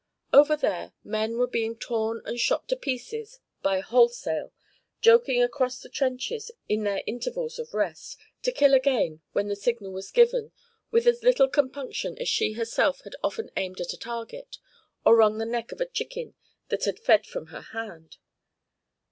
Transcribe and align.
Over 0.33 0.55
there 0.57 0.93
men 1.03 1.37
were 1.37 1.45
being 1.45 1.77
torn 1.77 2.23
and 2.25 2.39
shot 2.39 2.67
to 2.69 2.75
pieces 2.75 3.39
by 3.61 3.81
wholesale, 3.81 4.51
joking 4.99 5.43
across 5.43 5.79
the 5.79 5.89
trenches 5.89 6.49
in 6.67 6.81
their 6.81 7.03
intervals 7.05 7.59
of 7.59 7.75
rest, 7.75 8.17
to 8.41 8.51
kill 8.51 8.73
again 8.73 9.21
when 9.33 9.47
the 9.47 9.55
signal 9.55 9.91
was 9.91 10.09
given 10.09 10.53
with 10.89 11.05
as 11.05 11.21
little 11.21 11.47
compunction 11.47 12.17
as 12.17 12.27
she 12.27 12.53
herself 12.53 13.01
had 13.01 13.15
often 13.23 13.51
aimed 13.55 13.79
at 13.79 13.93
a 13.93 13.95
target, 13.97 14.57
or 15.05 15.15
wrung 15.17 15.37
the 15.37 15.45
neck 15.45 15.71
of 15.71 15.79
a 15.79 15.85
chicken 15.85 16.33
that 16.69 16.85
had 16.85 16.97
fed 16.99 17.27
from 17.27 17.47
her 17.53 17.61
hand. 17.61 18.17